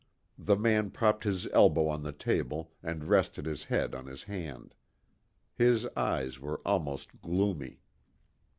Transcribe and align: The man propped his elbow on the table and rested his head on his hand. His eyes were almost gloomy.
The 0.39 0.55
man 0.55 0.89
propped 0.89 1.25
his 1.25 1.45
elbow 1.53 1.87
on 1.87 2.01
the 2.01 2.11
table 2.11 2.71
and 2.81 3.03
rested 3.03 3.45
his 3.45 3.65
head 3.65 3.93
on 3.93 4.07
his 4.07 4.23
hand. 4.23 4.73
His 5.53 5.85
eyes 5.95 6.39
were 6.39 6.59
almost 6.65 7.21
gloomy. 7.21 7.81